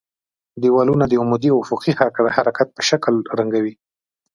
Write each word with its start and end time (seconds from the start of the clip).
دېوالونه 0.63 1.05
د 1.07 1.13
عمودي 1.21 1.49
او 1.51 1.59
افقي 1.65 1.91
حرکت 2.37 2.67
په 2.73 2.81
شکل 2.89 3.15
رنګوي. 3.39 3.73